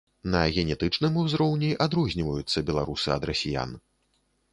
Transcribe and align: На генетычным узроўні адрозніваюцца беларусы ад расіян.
На 0.35 0.39
генетычным 0.53 1.19
узроўні 1.23 1.69
адрозніваюцца 1.85 2.63
беларусы 2.71 3.07
ад 3.17 3.29
расіян. 3.31 3.77